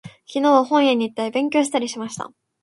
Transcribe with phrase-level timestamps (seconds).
[0.25, 2.33] 昨日は、本屋に行ったり、勉強したりしました。